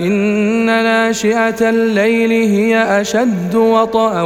[0.00, 4.22] إن ناشئة الليل هي أشد وطئا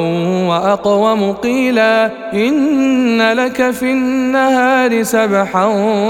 [0.48, 5.66] وأقوم قيلا إن لك في النهار سبحا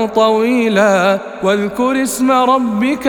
[0.06, 3.06] طويلا واذكر اسم ربك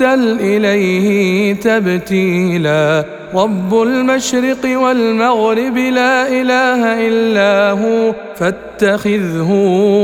[0.00, 3.04] وتبتل إليه تبتيلا.
[3.34, 9.50] رب المشرق والمغرب لا إله إلا هو فاتخذه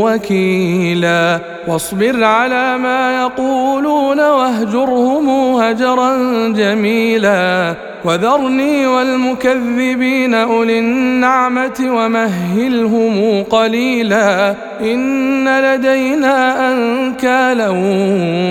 [0.05, 1.41] وكيلا.
[1.69, 5.29] واصبر على ما يقولون واهجرهم
[5.61, 7.75] هجرا جميلا.
[8.07, 17.69] وذرني والمكذبين أولي النعمة ومهلهم قليلا إن لدينا أنكالا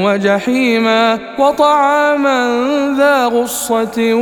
[0.05, 2.47] وجحيما وطعاما
[2.97, 4.13] ذا غصة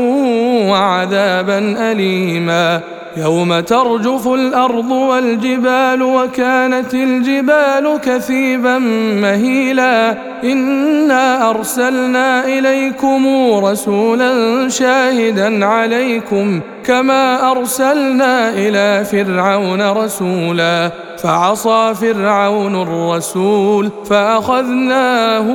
[0.70, 2.82] وعذابا أليما
[3.18, 8.78] يوم ترجف الأرض والجبال وكانت الجبال كثيبا
[9.22, 13.28] مهيلا إنا أرسلنا إليكم
[13.66, 15.23] رسولا شاهدا
[15.64, 25.48] عليكم كما ارسلنا إلى فرعون رسولا فعصى فرعون الرسول فاخذناه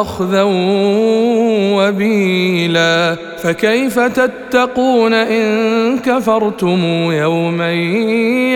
[0.00, 0.42] اخذا
[1.74, 7.72] وبيلا فكيف تتقون ان كفرتم يوما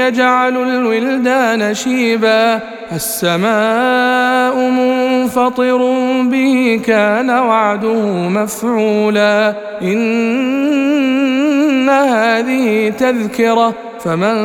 [0.07, 2.61] يجعل الولدان شيبا
[2.93, 4.98] السماء منفطر
[6.31, 9.55] به كان وعده مفعولا.
[9.83, 14.39] إن هذه تذكرة فمن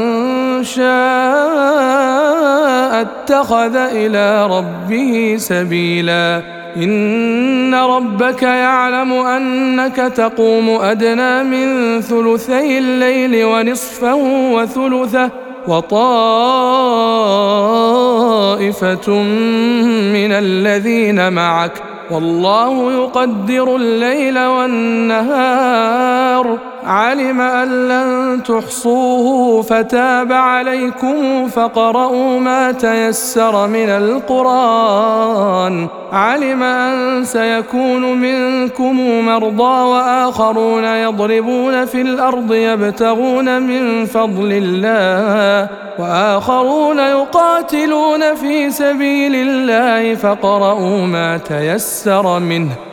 [0.64, 0.84] شاء
[3.02, 6.42] اتخذ إلى ربه سبيلا.
[6.78, 14.16] إن ربك يعلم أنك تقوم أدنى من ثلثي الليل ونصفه
[14.54, 15.30] وثلثه
[15.68, 16.04] وطائفة
[20.14, 25.94] من الذين معك والله يقدر الليل والنهار
[26.86, 35.88] علم أن لن تحصوه فتاب عليكم فقرؤوا ما تيسر من القرآن.
[36.14, 45.70] علم أن سيكون منكم مرضى وآخرون يضربون في الأرض يبتغون من فضل الله
[46.00, 52.93] وآخرون يقاتلون في سبيل الله فقرؤوا ما تيسر منه.